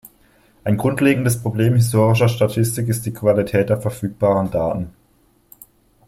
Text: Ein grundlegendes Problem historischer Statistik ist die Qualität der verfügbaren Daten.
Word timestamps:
Ein 0.63 0.77
grundlegendes 0.77 1.43
Problem 1.43 1.75
historischer 1.75 2.27
Statistik 2.27 2.87
ist 2.87 3.05
die 3.05 3.13
Qualität 3.13 3.69
der 3.69 3.79
verfügbaren 3.79 4.49
Daten. 4.49 4.89